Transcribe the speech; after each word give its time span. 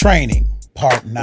Training, 0.00 0.48
Part 0.72 1.04
9. 1.04 1.22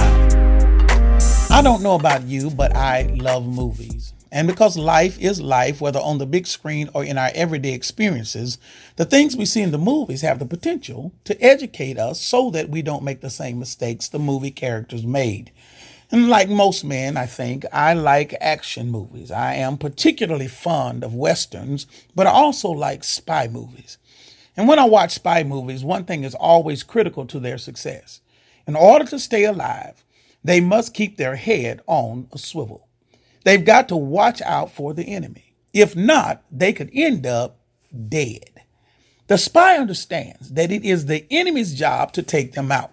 I 1.50 1.62
don't 1.64 1.82
know 1.82 1.96
about 1.96 2.22
you, 2.22 2.48
but 2.48 2.76
I 2.76 3.12
love 3.18 3.44
movies. 3.44 4.12
And 4.30 4.46
because 4.46 4.78
life 4.78 5.18
is 5.18 5.40
life, 5.40 5.80
whether 5.80 5.98
on 5.98 6.18
the 6.18 6.26
big 6.26 6.46
screen 6.46 6.88
or 6.94 7.02
in 7.02 7.18
our 7.18 7.32
everyday 7.34 7.72
experiences, 7.72 8.56
the 8.94 9.04
things 9.04 9.36
we 9.36 9.46
see 9.46 9.62
in 9.62 9.72
the 9.72 9.78
movies 9.78 10.20
have 10.20 10.38
the 10.38 10.46
potential 10.46 11.12
to 11.24 11.36
educate 11.44 11.98
us 11.98 12.20
so 12.20 12.50
that 12.52 12.68
we 12.68 12.80
don't 12.80 13.02
make 13.02 13.20
the 13.20 13.30
same 13.30 13.58
mistakes 13.58 14.06
the 14.08 14.20
movie 14.20 14.52
characters 14.52 15.04
made. 15.04 15.50
And 16.12 16.28
like 16.28 16.48
most 16.48 16.84
men, 16.84 17.16
I 17.16 17.26
think, 17.26 17.64
I 17.72 17.94
like 17.94 18.32
action 18.40 18.92
movies. 18.92 19.32
I 19.32 19.54
am 19.54 19.76
particularly 19.76 20.46
fond 20.46 21.02
of 21.02 21.16
westerns, 21.16 21.88
but 22.14 22.28
I 22.28 22.30
also 22.30 22.68
like 22.68 23.02
spy 23.02 23.48
movies. 23.48 23.98
And 24.56 24.68
when 24.68 24.78
I 24.78 24.84
watch 24.84 25.14
spy 25.14 25.42
movies, 25.42 25.82
one 25.82 26.04
thing 26.04 26.22
is 26.22 26.36
always 26.36 26.84
critical 26.84 27.26
to 27.26 27.40
their 27.40 27.58
success. 27.58 28.20
In 28.68 28.76
order 28.76 29.06
to 29.06 29.18
stay 29.18 29.44
alive, 29.44 30.04
they 30.44 30.60
must 30.60 30.92
keep 30.92 31.16
their 31.16 31.36
head 31.36 31.80
on 31.86 32.28
a 32.32 32.38
swivel. 32.38 32.86
They've 33.44 33.64
got 33.64 33.88
to 33.88 33.96
watch 33.96 34.42
out 34.42 34.70
for 34.70 34.92
the 34.92 35.04
enemy. 35.04 35.54
If 35.72 35.96
not, 35.96 36.42
they 36.52 36.74
could 36.74 36.90
end 36.92 37.26
up 37.26 37.58
dead. 38.08 38.50
The 39.26 39.38
spy 39.38 39.78
understands 39.78 40.50
that 40.50 40.70
it 40.70 40.84
is 40.84 41.06
the 41.06 41.26
enemy's 41.30 41.74
job 41.74 42.12
to 42.12 42.22
take 42.22 42.52
them 42.52 42.70
out. 42.70 42.92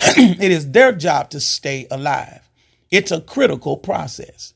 it 0.00 0.50
is 0.50 0.70
their 0.70 0.92
job 0.92 1.28
to 1.30 1.40
stay 1.40 1.86
alive. 1.90 2.48
It's 2.90 3.12
a 3.12 3.20
critical 3.20 3.76
process. 3.76 4.54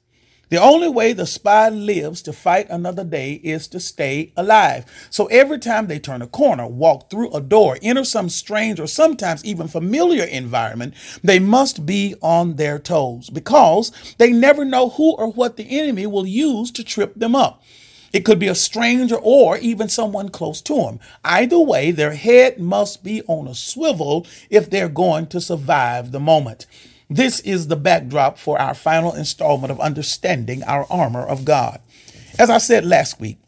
The 0.48 0.62
only 0.62 0.88
way 0.88 1.12
the 1.12 1.26
spy 1.26 1.70
lives 1.70 2.22
to 2.22 2.32
fight 2.32 2.68
another 2.70 3.02
day 3.02 3.40
is 3.42 3.66
to 3.68 3.80
stay 3.80 4.32
alive. 4.36 4.84
So 5.10 5.26
every 5.26 5.58
time 5.58 5.88
they 5.88 5.98
turn 5.98 6.22
a 6.22 6.28
corner, 6.28 6.68
walk 6.68 7.10
through 7.10 7.32
a 7.32 7.40
door, 7.40 7.78
enter 7.82 8.04
some 8.04 8.28
strange 8.28 8.78
or 8.78 8.86
sometimes 8.86 9.44
even 9.44 9.66
familiar 9.66 10.22
environment, 10.22 10.94
they 11.24 11.40
must 11.40 11.84
be 11.84 12.14
on 12.22 12.54
their 12.54 12.78
toes 12.78 13.28
because 13.28 13.90
they 14.18 14.30
never 14.30 14.64
know 14.64 14.90
who 14.90 15.16
or 15.16 15.32
what 15.32 15.56
the 15.56 15.80
enemy 15.80 16.06
will 16.06 16.26
use 16.26 16.70
to 16.70 16.84
trip 16.84 17.14
them 17.16 17.34
up. 17.34 17.60
It 18.12 18.24
could 18.24 18.38
be 18.38 18.46
a 18.46 18.54
stranger 18.54 19.16
or 19.16 19.58
even 19.58 19.88
someone 19.88 20.28
close 20.28 20.62
to 20.62 20.76
them. 20.76 21.00
Either 21.24 21.58
way, 21.58 21.90
their 21.90 22.12
head 22.12 22.60
must 22.60 23.02
be 23.02 23.20
on 23.22 23.48
a 23.48 23.54
swivel 23.54 24.24
if 24.48 24.70
they're 24.70 24.88
going 24.88 25.26
to 25.26 25.40
survive 25.40 26.12
the 26.12 26.20
moment. 26.20 26.66
This 27.08 27.38
is 27.40 27.68
the 27.68 27.76
backdrop 27.76 28.36
for 28.36 28.60
our 28.60 28.74
final 28.74 29.14
installment 29.14 29.70
of 29.70 29.78
understanding 29.78 30.64
our 30.64 30.86
armor 30.90 31.24
of 31.24 31.44
God. 31.44 31.80
As 32.36 32.50
I 32.50 32.58
said 32.58 32.84
last 32.84 33.20
week, 33.20 33.38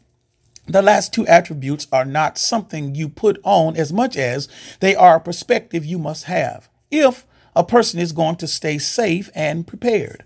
the 0.65 0.81
last 0.81 1.13
two 1.13 1.27
attributes 1.27 1.85
are 1.91 2.05
not 2.05 2.37
something 2.37 2.95
you 2.95 3.09
put 3.09 3.37
on 3.43 3.75
as 3.75 3.91
much 3.91 4.15
as 4.15 4.47
they 4.79 4.95
are 4.95 5.17
a 5.17 5.19
perspective 5.19 5.83
you 5.83 5.99
must 5.99 6.25
have 6.25 6.69
if 6.89 7.25
a 7.53 7.63
person 7.63 7.99
is 7.99 8.13
going 8.13 8.37
to 8.37 8.47
stay 8.47 8.77
safe 8.77 9.29
and 9.35 9.67
prepared. 9.67 10.23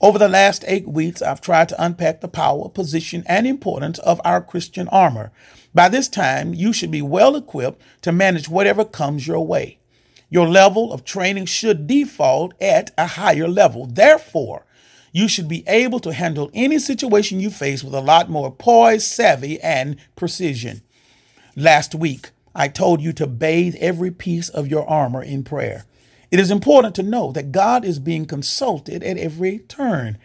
Over 0.00 0.18
the 0.18 0.28
last 0.28 0.64
eight 0.66 0.88
weeks, 0.88 1.20
I've 1.20 1.42
tried 1.42 1.68
to 1.70 1.84
unpack 1.84 2.22
the 2.22 2.28
power, 2.28 2.70
position, 2.70 3.24
and 3.26 3.46
importance 3.46 3.98
of 3.98 4.22
our 4.24 4.40
Christian 4.40 4.88
armor. 4.88 5.32
By 5.74 5.90
this 5.90 6.08
time, 6.08 6.54
you 6.54 6.72
should 6.72 6.90
be 6.90 7.02
well 7.02 7.36
equipped 7.36 7.82
to 8.02 8.12
manage 8.12 8.48
whatever 8.48 8.86
comes 8.86 9.26
your 9.26 9.46
way. 9.46 9.79
Your 10.30 10.48
level 10.48 10.92
of 10.92 11.04
training 11.04 11.46
should 11.46 11.88
default 11.88 12.54
at 12.60 12.92
a 12.96 13.06
higher 13.06 13.48
level. 13.48 13.86
Therefore, 13.86 14.64
you 15.12 15.26
should 15.26 15.48
be 15.48 15.64
able 15.66 15.98
to 16.00 16.12
handle 16.12 16.50
any 16.54 16.78
situation 16.78 17.40
you 17.40 17.50
face 17.50 17.82
with 17.82 17.94
a 17.94 18.00
lot 18.00 18.30
more 18.30 18.52
poise, 18.52 19.04
savvy, 19.04 19.60
and 19.60 19.96
precision. 20.14 20.82
Last 21.56 21.96
week, 21.96 22.30
I 22.54 22.68
told 22.68 23.00
you 23.00 23.12
to 23.14 23.26
bathe 23.26 23.74
every 23.80 24.12
piece 24.12 24.48
of 24.48 24.68
your 24.68 24.88
armor 24.88 25.22
in 25.22 25.42
prayer. 25.42 25.84
It 26.30 26.38
is 26.38 26.52
important 26.52 26.94
to 26.94 27.02
know 27.02 27.32
that 27.32 27.50
God 27.50 27.84
is 27.84 27.98
being 27.98 28.24
consulted 28.24 29.02
at 29.02 29.18
every 29.18 29.58
turn. 29.58 30.16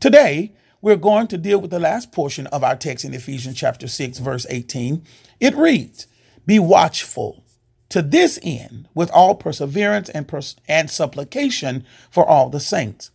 Today, 0.00 0.52
we're 0.80 0.96
going 0.96 1.26
to 1.28 1.36
deal 1.36 1.60
with 1.60 1.70
the 1.70 1.78
last 1.78 2.10
portion 2.10 2.46
of 2.48 2.64
our 2.64 2.74
text 2.74 3.04
in 3.04 3.12
Ephesians 3.12 3.56
chapter 3.58 3.86
6 3.86 4.18
verse 4.18 4.46
18. 4.48 5.02
It 5.40 5.54
reads, 5.54 6.06
"Be 6.46 6.58
watchful 6.58 7.44
to 7.92 8.00
this 8.00 8.38
end 8.42 8.88
with 8.94 9.10
all 9.10 9.34
perseverance 9.34 10.08
and, 10.08 10.26
pers- 10.26 10.56
and 10.66 10.90
supplication 10.90 11.84
for 12.10 12.26
all 12.26 12.48
the 12.48 12.58
saints. 12.58 13.10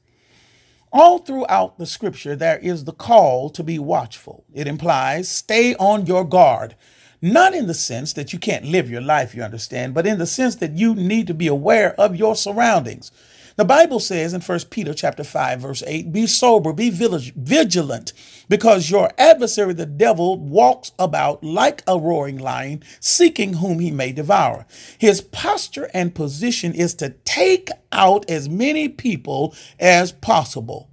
All 0.94 1.18
throughout 1.18 1.80
the 1.80 1.88
scripture, 1.88 2.36
there 2.36 2.60
is 2.60 2.84
the 2.84 2.94
call 2.94 3.50
to 3.50 3.64
be 3.64 3.80
watchful. 3.80 4.46
It 4.54 4.68
implies 4.68 5.30
stay 5.30 5.74
on 5.76 6.06
your 6.06 6.24
guard, 6.24 6.76
not 7.24 7.56
in 7.56 7.66
the 7.66 7.74
sense 7.74 8.14
that 8.14 8.34
you 8.34 8.38
can't 8.38 8.66
live 8.66 8.88
your 8.88 9.02
life, 9.02 9.34
you 9.34 9.42
understand, 9.42 9.96
but 9.96 10.06
in 10.06 10.20
the 10.20 10.28
sense 10.28 10.56
that 10.58 10.74
you 10.74 10.94
need 10.94 11.26
to 11.26 11.34
be 11.34 11.48
aware 11.48 12.00
of 12.00 12.16
your 12.16 12.36
surroundings. 12.36 13.12
The 13.58 13.66
Bible 13.66 14.00
says 14.00 14.36
in 14.36 14.42
1 14.42 14.60
Peter 14.70 14.94
chapter 14.94 15.24
5 15.24 15.62
verse 15.62 15.84
8, 15.88 16.12
be 16.12 16.28
sober, 16.28 16.74
be 16.74 16.92
vigilant, 16.92 18.14
because 18.48 18.92
your 18.92 19.10
adversary 19.18 19.74
the 19.74 19.88
devil 19.88 20.38
walks 20.38 20.92
about 21.00 21.44
like 21.44 21.82
a 21.88 21.98
roaring 21.98 22.38
lion, 22.38 22.84
seeking 23.00 23.54
whom 23.54 23.80
he 23.80 23.90
may 23.90 24.12
devour. 24.12 24.68
His 25.00 25.22
posture 25.22 25.90
and 25.92 26.14
position 26.14 26.76
is 26.76 26.94
to 26.96 27.16
take 27.26 27.70
out 27.92 28.30
as 28.30 28.48
many 28.48 28.90
people 28.90 29.56
as 29.80 30.12
possible. 30.12 30.92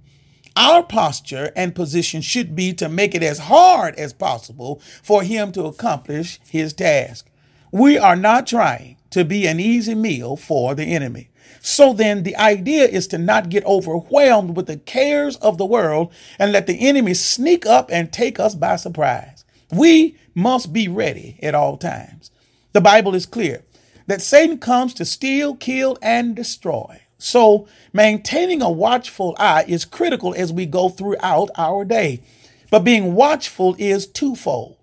Our 0.55 0.81
posture 0.81 1.51
and 1.55 1.75
position 1.75 2.21
should 2.21 2.55
be 2.55 2.73
to 2.73 2.89
make 2.89 3.13
it 3.13 3.21
as 3.21 3.37
hard 3.37 3.93
as 3.93 4.11
possible 4.11 4.81
for 5.03 5.21
him 5.21 5.51
to 5.51 5.65
accomplish 5.65 6.39
his 6.49 6.73
task. 6.73 7.29
We 7.71 7.99
are 7.99 8.15
not 8.15 8.47
trying 8.47 8.97
to 9.11 9.23
be 9.23 9.45
an 9.45 9.59
easy 9.59 9.93
meal 9.93 10.35
for 10.35 10.73
the 10.73 10.85
enemy. 10.85 11.29
So 11.61 11.93
then 11.93 12.23
the 12.23 12.35
idea 12.37 12.85
is 12.85 13.07
to 13.07 13.17
not 13.17 13.49
get 13.49 13.65
overwhelmed 13.65 14.55
with 14.55 14.67
the 14.67 14.77
cares 14.77 15.35
of 15.37 15.57
the 15.57 15.65
world 15.65 16.13
and 16.37 16.51
let 16.51 16.67
the 16.67 16.87
enemy 16.87 17.13
sneak 17.13 17.65
up 17.65 17.89
and 17.91 18.11
take 18.11 18.39
us 18.39 18.55
by 18.55 18.75
surprise. 18.75 19.45
We 19.71 20.17
must 20.33 20.73
be 20.73 20.87
ready 20.87 21.39
at 21.41 21.55
all 21.55 21.77
times. 21.77 22.31
The 22.73 22.81
Bible 22.81 23.15
is 23.15 23.25
clear 23.25 23.63
that 24.07 24.21
Satan 24.21 24.57
comes 24.57 24.93
to 24.95 25.05
steal, 25.05 25.55
kill, 25.55 25.97
and 26.01 26.35
destroy. 26.35 27.01
So 27.17 27.67
maintaining 27.93 28.61
a 28.61 28.69
watchful 28.69 29.35
eye 29.39 29.65
is 29.67 29.85
critical 29.85 30.35
as 30.35 30.53
we 30.53 30.65
go 30.65 30.89
throughout 30.89 31.49
our 31.57 31.85
day. 31.85 32.21
But 32.69 32.83
being 32.83 33.15
watchful 33.15 33.75
is 33.79 34.05
twofold. 34.05 34.77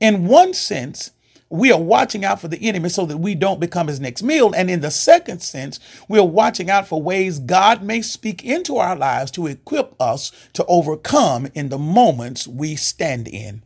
In 0.00 0.26
one 0.26 0.54
sense, 0.54 1.12
we 1.54 1.70
are 1.70 1.80
watching 1.80 2.24
out 2.24 2.40
for 2.40 2.48
the 2.48 2.68
enemy 2.68 2.88
so 2.88 3.06
that 3.06 3.18
we 3.18 3.34
don't 3.34 3.60
become 3.60 3.86
his 3.86 4.00
next 4.00 4.22
meal. 4.22 4.52
And 4.54 4.68
in 4.68 4.80
the 4.80 4.90
second 4.90 5.40
sense, 5.40 5.78
we 6.08 6.18
are 6.18 6.26
watching 6.26 6.68
out 6.68 6.88
for 6.88 7.00
ways 7.00 7.38
God 7.38 7.82
may 7.82 8.02
speak 8.02 8.44
into 8.44 8.76
our 8.76 8.96
lives 8.96 9.30
to 9.32 9.46
equip 9.46 9.94
us 10.00 10.32
to 10.54 10.64
overcome 10.66 11.46
in 11.54 11.68
the 11.68 11.78
moments 11.78 12.48
we 12.48 12.74
stand 12.74 13.28
in. 13.28 13.62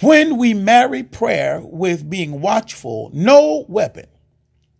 When 0.00 0.38
we 0.38 0.54
marry 0.54 1.02
prayer 1.02 1.60
with 1.62 2.08
being 2.08 2.40
watchful, 2.40 3.10
no 3.12 3.66
weapon 3.68 4.06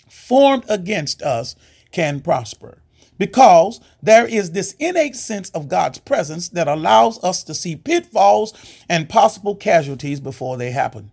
formed 0.09 0.65
against 0.69 1.23
us 1.23 1.55
can 1.91 2.21
prosper 2.21 2.79
because 3.19 3.79
there 4.03 4.27
is 4.27 4.53
this 4.53 4.73
innate 4.79 5.17
sense 5.17 5.51
of 5.51 5.69
God's 5.69 5.99
presence 5.99 6.49
that 6.49 6.67
allows 6.67 7.23
us 7.23 7.45
to 7.45 7.55
see 7.55 7.77
pitfalls 7.77 8.55
and 8.89 9.09
possible 9.09 9.55
casualties 9.55 10.19
before 10.19 10.57
they 10.57 10.71
happen. 10.71 11.13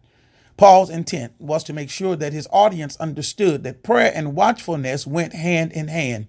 Paul's 0.59 0.89
intent 0.89 1.31
was 1.39 1.63
to 1.63 1.71
make 1.71 1.89
sure 1.89 2.17
that 2.17 2.33
his 2.33 2.45
audience 2.51 2.97
understood 2.97 3.63
that 3.63 3.81
prayer 3.81 4.11
and 4.13 4.35
watchfulness 4.35 5.07
went 5.07 5.31
hand 5.31 5.71
in 5.71 5.87
hand. 5.87 6.27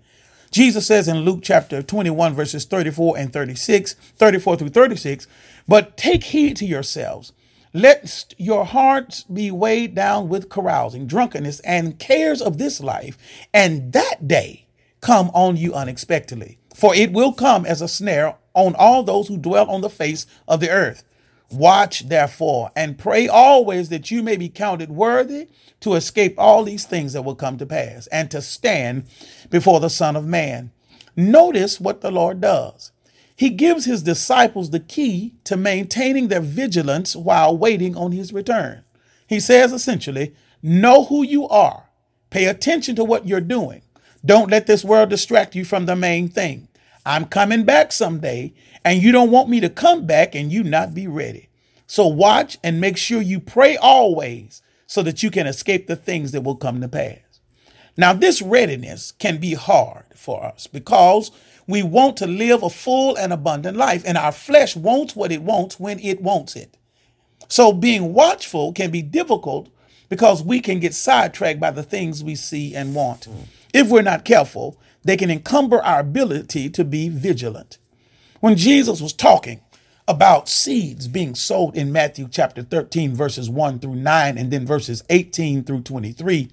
Jesus 0.53 0.87
says 0.87 1.09
in 1.09 1.23
Luke 1.23 1.41
chapter 1.43 1.83
21, 1.83 2.35
verses 2.35 2.65
34 2.65 3.19
and 3.19 3.33
36, 3.33 3.95
34 3.95 4.57
through 4.57 4.69
36, 4.69 5.27
but 5.67 5.97
take 5.97 6.23
heed 6.23 6.57
to 6.59 6.65
yourselves, 6.65 7.33
lest 7.75 8.37
your 8.39 8.65
hearts 8.65 9.25
be 9.25 9.51
weighed 9.51 9.97
down 9.97 10.29
with 10.29 10.49
carousing, 10.49 11.09
drunkenness, 11.09 11.59
and 11.61 11.99
cares 11.99 12.41
of 12.41 12.57
this 12.57 12.81
life, 12.81 13.19
and 13.53 13.93
that 13.93 14.29
day 14.29 14.65
come 15.01 15.29
on 15.35 15.57
you 15.57 15.75
unexpectedly. 15.75 16.57
For 16.73 16.95
it 16.95 17.11
will 17.11 17.33
come 17.33 17.67
as 17.67 17.83
a 17.83 17.89
snare 17.89 18.37
on 18.55 18.77
all 18.77 19.03
those 19.03 19.27
who 19.27 19.39
dwell 19.39 19.69
on 19.69 19.81
the 19.81 19.91
face 19.91 20.25
of 20.47 20.61
the 20.61 20.71
earth. 20.71 21.03
Watch 21.51 22.09
therefore 22.09 22.71
and 22.77 22.99
pray 22.99 23.27
always 23.27 23.89
that 23.89 24.11
you 24.11 24.23
may 24.23 24.37
be 24.37 24.49
counted 24.49 24.91
worthy 24.91 25.49
to 25.81 25.95
escape 25.95 26.35
all 26.39 26.63
these 26.63 26.85
things 26.85 27.13
that 27.13 27.23
will 27.23 27.35
come 27.35 27.59
to 27.59 27.67
pass 27.67 28.07
and 28.09 28.31
to 28.31 28.41
stand 28.41 29.05
before 29.51 29.81
the 29.81 29.91
Son 29.91 30.15
of 30.15 30.27
Man. 30.27 30.71
Notice 31.17 31.81
what 31.81 32.03
the 32.03 32.13
Lord 32.13 32.41
does. 32.41 32.93
He 33.35 33.51
gives 33.51 33.85
his 33.87 34.03
disciples 34.03 34.71
the 34.71 34.81
key 34.81 35.35
to 35.45 35.57
maintaining 35.57 36.29
their 36.29 36.41
vigilance 36.41 37.17
while 37.17 37.57
waiting 37.57 37.97
on 37.97 38.13
his 38.13 38.33
return. 38.33 38.85
He 39.27 39.41
says 39.41 39.73
essentially, 39.73 40.35
know 40.63 41.05
who 41.05 41.25
you 41.25 41.49
are. 41.49 41.89
Pay 42.31 42.45
attention 42.47 42.95
to 42.97 43.05
what 43.05 43.27
you're 43.27 43.41
doing. 43.41 43.83
Don't 44.25 44.51
let 44.51 44.67
this 44.67 44.85
world 44.85 45.09
distract 45.11 45.55
you 45.55 45.65
from 45.65 45.87
the 45.87 45.97
main 45.97 46.29
thing. 46.29 46.69
I'm 47.05 47.25
coming 47.27 47.65
back 47.65 47.93
someday, 47.93 48.53
and 48.85 49.03
you 49.03 49.13
don't 49.13 49.31
want 49.31 49.49
me 49.49 49.61
to 49.61 49.69
come 49.69 50.07
back 50.07 50.35
and 50.35 50.53
you 50.53 50.63
not 50.63 50.95
be 50.95 51.07
ready. 51.07 51.49
So 51.87 52.07
watch 52.07 52.59
and 52.63 52.81
make 52.81 52.97
sure 52.97 53.21
you 53.21 53.41
pray 53.41 53.77
always 53.77 54.63
so 54.87 55.03
that 55.03 55.23
you 55.23 55.31
can 55.31 55.47
escape 55.47 55.87
the 55.87 55.97
things 55.97 56.33
that 56.33 56.43
will 56.43 56.57
come 56.57 56.81
to 56.81 56.89
pass. 56.89 57.19
Now, 57.97 58.13
this 58.13 58.41
readiness 58.41 59.13
can 59.13 59.39
be 59.39 59.55
hard 59.55 60.05
for 60.15 60.45
us 60.45 60.67
because 60.67 61.31
we 61.67 61.83
want 61.83 62.17
to 62.19 62.27
live 62.27 62.63
a 62.63 62.71
full 62.71 63.17
and 63.17 63.33
abundant 63.33 63.77
life, 63.77 64.03
and 64.07 64.17
our 64.17 64.33
flesh 64.33 64.75
wants 64.77 65.15
what 65.15 65.33
it 65.33 65.43
wants 65.43 65.79
when 65.79 65.99
it 66.01 66.21
wants 66.21 66.57
it. 66.57 66.77
So, 67.49 67.73
being 67.73 68.15
watchful 68.15 68.73
can 68.73 68.91
be 68.91 69.03
difficult 69.03 69.69
because 70.09 70.43
we 70.43 70.61
can 70.61 70.81
get 70.81 70.95
sidetracked 70.95 71.61
by 71.61 71.71
the 71.71 71.83
things 71.83 72.25
we 72.25 72.35
see 72.35 72.75
and 72.75 72.95
want. 72.95 73.29
If 73.73 73.89
we're 73.89 74.03
not 74.03 74.25
careful, 74.25 74.79
they 75.05 75.17
can 75.17 75.31
encumber 75.31 75.83
our 75.83 76.01
ability 76.01 76.71
to 76.71 76.85
be 76.85 77.09
vigilant. 77.09 77.79
When 78.41 78.57
Jesus 78.57 79.01
was 79.01 79.13
talking 79.13 79.61
about 80.09 80.49
seeds 80.49 81.09
being 81.09 81.35
sowed 81.35 81.77
in 81.77 81.93
Matthew 81.93 82.29
chapter 82.31 82.63
13, 82.63 83.15
verses 83.15 83.49
1 83.49 83.79
through 83.79 83.97
9, 83.97 84.39
and 84.39 84.51
then 84.51 84.67
verses 84.67 85.03
18 85.09 85.65
through 85.65 85.83
23, 85.83 86.51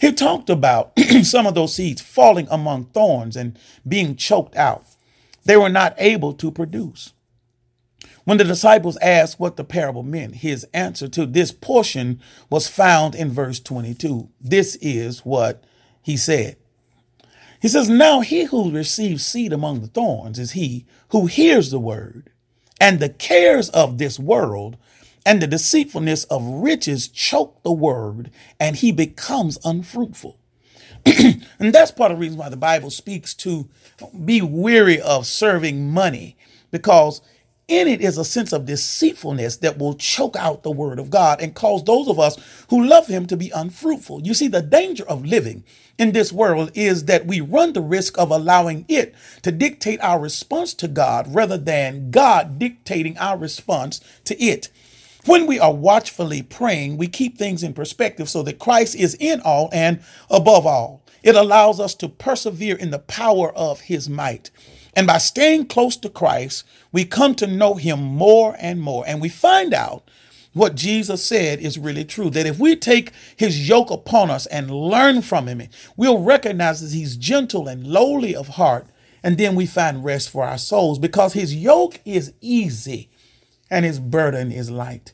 he 0.00 0.12
talked 0.12 0.50
about 0.50 0.92
some 1.22 1.46
of 1.46 1.54
those 1.54 1.74
seeds 1.74 2.00
falling 2.00 2.48
among 2.50 2.86
thorns 2.86 3.36
and 3.36 3.58
being 3.86 4.16
choked 4.16 4.56
out. 4.56 4.84
They 5.44 5.56
were 5.56 5.68
not 5.68 5.94
able 5.98 6.34
to 6.34 6.50
produce. 6.50 7.12
When 8.24 8.36
the 8.36 8.44
disciples 8.44 8.98
asked 8.98 9.40
what 9.40 9.56
the 9.56 9.64
parable 9.64 10.02
meant, 10.02 10.36
his 10.36 10.66
answer 10.74 11.08
to 11.08 11.24
this 11.24 11.50
portion 11.50 12.20
was 12.50 12.68
found 12.68 13.14
in 13.14 13.30
verse 13.30 13.58
22. 13.58 14.28
This 14.40 14.76
is 14.82 15.20
what 15.20 15.64
he 16.02 16.16
said. 16.16 16.56
He 17.60 17.68
says, 17.68 17.88
Now 17.88 18.20
he 18.20 18.44
who 18.44 18.70
receives 18.70 19.26
seed 19.26 19.52
among 19.52 19.80
the 19.80 19.88
thorns 19.88 20.38
is 20.38 20.52
he 20.52 20.86
who 21.10 21.26
hears 21.26 21.70
the 21.70 21.78
word 21.78 22.30
and 22.80 23.00
the 23.00 23.08
cares 23.08 23.68
of 23.70 23.98
this 23.98 24.18
world 24.18 24.76
and 25.26 25.42
the 25.42 25.46
deceitfulness 25.46 26.24
of 26.24 26.42
riches 26.44 27.08
choke 27.08 27.62
the 27.62 27.72
word 27.72 28.30
and 28.60 28.76
he 28.76 28.92
becomes 28.92 29.58
unfruitful. 29.64 30.38
and 31.06 31.72
that's 31.72 31.90
part 31.90 32.12
of 32.12 32.18
the 32.18 32.22
reason 32.22 32.38
why 32.38 32.48
the 32.48 32.56
Bible 32.56 32.90
speaks 32.90 33.34
to 33.34 33.68
be 34.24 34.40
weary 34.40 35.00
of 35.00 35.26
serving 35.26 35.90
money 35.90 36.36
because 36.70 37.20
in 37.68 37.86
it 37.86 38.00
is 38.00 38.18
a 38.18 38.24
sense 38.24 38.52
of 38.52 38.66
deceitfulness 38.66 39.58
that 39.58 39.78
will 39.78 39.94
choke 39.94 40.36
out 40.36 40.62
the 40.62 40.70
word 40.70 40.98
of 40.98 41.10
God 41.10 41.40
and 41.40 41.54
cause 41.54 41.84
those 41.84 42.08
of 42.08 42.18
us 42.18 42.36
who 42.70 42.84
love 42.84 43.06
him 43.08 43.26
to 43.26 43.36
be 43.36 43.50
unfruitful. 43.50 44.22
You 44.22 44.34
see, 44.34 44.48
the 44.48 44.62
danger 44.62 45.04
of 45.06 45.26
living 45.26 45.64
in 45.98 46.12
this 46.12 46.32
world 46.32 46.70
is 46.74 47.04
that 47.06 47.26
we 47.26 47.40
run 47.42 47.74
the 47.74 47.82
risk 47.82 48.18
of 48.18 48.30
allowing 48.30 48.86
it 48.88 49.14
to 49.42 49.52
dictate 49.52 50.00
our 50.02 50.18
response 50.18 50.74
to 50.74 50.88
God 50.88 51.32
rather 51.34 51.58
than 51.58 52.10
God 52.10 52.58
dictating 52.58 53.18
our 53.18 53.38
response 53.38 54.00
to 54.24 54.42
it. 54.42 54.70
When 55.26 55.46
we 55.46 55.60
are 55.60 55.74
watchfully 55.74 56.42
praying, 56.42 56.96
we 56.96 57.08
keep 57.08 57.38
things 57.38 57.62
in 57.62 57.74
perspective 57.74 58.30
so 58.30 58.42
that 58.44 58.58
Christ 58.58 58.96
is 58.96 59.16
in 59.20 59.40
all 59.42 59.68
and 59.72 60.00
above 60.30 60.66
all. 60.66 61.02
It 61.22 61.34
allows 61.36 61.80
us 61.80 61.94
to 61.96 62.08
persevere 62.08 62.76
in 62.76 62.90
the 62.92 63.00
power 63.00 63.52
of 63.54 63.80
his 63.82 64.08
might. 64.08 64.50
And 64.98 65.06
by 65.06 65.18
staying 65.18 65.66
close 65.66 65.96
to 65.98 66.08
Christ, 66.08 66.64
we 66.90 67.04
come 67.04 67.36
to 67.36 67.46
know 67.46 67.74
him 67.74 68.02
more 68.02 68.56
and 68.58 68.80
more. 68.80 69.04
And 69.06 69.20
we 69.22 69.28
find 69.28 69.72
out 69.72 70.02
what 70.54 70.74
Jesus 70.74 71.24
said 71.24 71.60
is 71.60 71.78
really 71.78 72.04
true 72.04 72.30
that 72.30 72.46
if 72.46 72.58
we 72.58 72.74
take 72.74 73.12
his 73.36 73.68
yoke 73.68 73.92
upon 73.92 74.28
us 74.28 74.46
and 74.46 74.72
learn 74.72 75.22
from 75.22 75.46
him, 75.46 75.62
we'll 75.96 76.20
recognize 76.20 76.80
that 76.80 76.96
he's 76.96 77.16
gentle 77.16 77.68
and 77.68 77.86
lowly 77.86 78.34
of 78.34 78.48
heart. 78.48 78.88
And 79.22 79.38
then 79.38 79.54
we 79.54 79.66
find 79.66 80.02
rest 80.02 80.30
for 80.30 80.42
our 80.42 80.58
souls 80.58 80.98
because 80.98 81.32
his 81.32 81.54
yoke 81.54 82.00
is 82.04 82.32
easy 82.40 83.08
and 83.70 83.84
his 83.84 84.00
burden 84.00 84.50
is 84.50 84.68
light. 84.68 85.12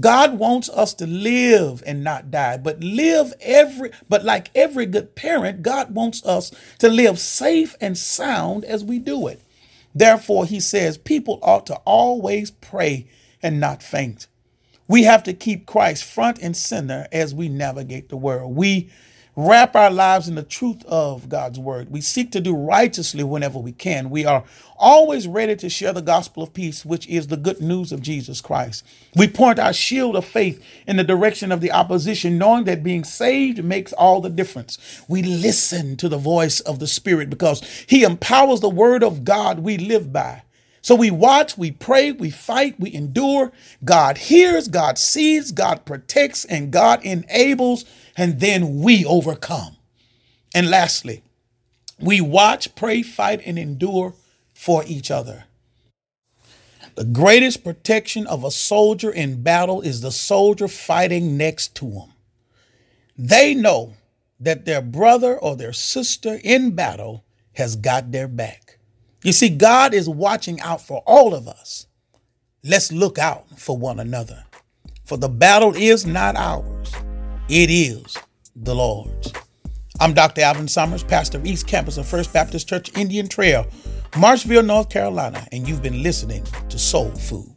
God 0.00 0.38
wants 0.38 0.68
us 0.70 0.94
to 0.94 1.06
live 1.06 1.82
and 1.86 2.04
not 2.04 2.30
die, 2.30 2.58
but 2.58 2.80
live 2.82 3.34
every, 3.40 3.92
but 4.08 4.24
like 4.24 4.50
every 4.54 4.86
good 4.86 5.14
parent, 5.16 5.62
God 5.62 5.94
wants 5.94 6.24
us 6.26 6.52
to 6.80 6.88
live 6.88 7.18
safe 7.18 7.76
and 7.80 7.96
sound 7.98 8.64
as 8.64 8.84
we 8.84 8.98
do 8.98 9.28
it. 9.28 9.42
Therefore, 9.94 10.46
he 10.46 10.60
says 10.60 10.98
people 10.98 11.38
ought 11.42 11.66
to 11.66 11.76
always 11.86 12.50
pray 12.50 13.08
and 13.42 13.60
not 13.60 13.82
faint. 13.82 14.28
We 14.88 15.04
have 15.04 15.22
to 15.24 15.34
keep 15.34 15.66
Christ 15.66 16.04
front 16.04 16.40
and 16.42 16.56
center 16.56 17.08
as 17.12 17.34
we 17.34 17.48
navigate 17.48 18.08
the 18.10 18.16
world. 18.16 18.56
We 18.56 18.90
wrap 19.36 19.74
our 19.74 19.90
lives 19.90 20.28
in 20.28 20.34
the 20.34 20.42
truth 20.42 20.84
of 20.86 21.28
God's 21.28 21.58
word. 21.58 21.90
We 21.90 22.00
seek 22.00 22.30
to 22.32 22.40
do 22.40 22.54
righteously 22.54 23.24
whenever 23.24 23.58
we 23.58 23.72
can. 23.72 24.10
We 24.10 24.24
are 24.24 24.44
always 24.76 25.26
ready 25.26 25.56
to 25.56 25.68
share 25.68 25.92
the 25.92 26.02
gospel 26.02 26.42
of 26.42 26.54
peace, 26.54 26.84
which 26.84 27.06
is 27.08 27.26
the 27.26 27.36
good 27.36 27.60
news 27.60 27.92
of 27.92 28.02
Jesus 28.02 28.40
Christ. 28.40 28.84
We 29.16 29.28
point 29.28 29.58
our 29.58 29.72
shield 29.72 30.16
of 30.16 30.24
faith 30.24 30.62
in 30.86 30.96
the 30.96 31.04
direction 31.04 31.52
of 31.52 31.60
the 31.60 31.72
opposition, 31.72 32.38
knowing 32.38 32.64
that 32.64 32.82
being 32.84 33.04
saved 33.04 33.62
makes 33.64 33.92
all 33.92 34.20
the 34.20 34.30
difference. 34.30 34.78
We 35.08 35.22
listen 35.22 35.96
to 35.96 36.08
the 36.08 36.18
voice 36.18 36.60
of 36.60 36.78
the 36.78 36.86
Spirit 36.86 37.30
because 37.30 37.62
He 37.88 38.02
empowers 38.02 38.60
the 38.60 38.68
word 38.68 39.02
of 39.02 39.24
God 39.24 39.60
we 39.60 39.78
live 39.78 40.12
by. 40.12 40.42
So 40.84 40.94
we 40.94 41.10
watch, 41.10 41.56
we 41.56 41.70
pray, 41.70 42.12
we 42.12 42.28
fight, 42.28 42.78
we 42.78 42.92
endure. 42.92 43.52
God 43.86 44.18
hears, 44.18 44.68
God 44.68 44.98
sees, 44.98 45.50
God 45.50 45.86
protects, 45.86 46.44
and 46.44 46.70
God 46.70 47.02
enables, 47.02 47.86
and 48.18 48.38
then 48.38 48.82
we 48.82 49.02
overcome. 49.06 49.78
And 50.54 50.68
lastly, 50.68 51.22
we 51.98 52.20
watch, 52.20 52.74
pray, 52.74 53.02
fight, 53.02 53.40
and 53.46 53.58
endure 53.58 54.12
for 54.52 54.84
each 54.86 55.10
other. 55.10 55.44
The 56.96 57.06
greatest 57.06 57.64
protection 57.64 58.26
of 58.26 58.44
a 58.44 58.50
soldier 58.50 59.10
in 59.10 59.42
battle 59.42 59.80
is 59.80 60.02
the 60.02 60.12
soldier 60.12 60.68
fighting 60.68 61.38
next 61.38 61.74
to 61.76 61.88
him. 61.88 62.12
They 63.16 63.54
know 63.54 63.94
that 64.38 64.66
their 64.66 64.82
brother 64.82 65.38
or 65.38 65.56
their 65.56 65.72
sister 65.72 66.38
in 66.44 66.72
battle 66.72 67.24
has 67.54 67.74
got 67.74 68.12
their 68.12 68.28
back. 68.28 68.76
You 69.24 69.32
see, 69.32 69.48
God 69.48 69.94
is 69.94 70.06
watching 70.06 70.60
out 70.60 70.82
for 70.82 71.02
all 71.06 71.34
of 71.34 71.48
us. 71.48 71.86
Let's 72.62 72.92
look 72.92 73.18
out 73.18 73.58
for 73.58 73.74
one 73.74 73.98
another. 73.98 74.44
For 75.06 75.16
the 75.16 75.30
battle 75.30 75.74
is 75.74 76.04
not 76.04 76.36
ours, 76.36 76.92
it 77.48 77.70
is 77.70 78.18
the 78.54 78.74
Lord's. 78.74 79.32
I'm 79.98 80.12
Dr. 80.12 80.42
Alvin 80.42 80.68
Summers, 80.68 81.02
pastor 81.02 81.38
of 81.38 81.46
East 81.46 81.66
Campus 81.66 81.96
of 81.96 82.06
First 82.06 82.34
Baptist 82.34 82.68
Church, 82.68 82.94
Indian 82.98 83.26
Trail, 83.26 83.66
Marshville, 84.12 84.66
North 84.66 84.90
Carolina, 84.90 85.46
and 85.52 85.66
you've 85.66 85.82
been 85.82 86.02
listening 86.02 86.44
to 86.68 86.78
Soul 86.78 87.10
Food. 87.12 87.53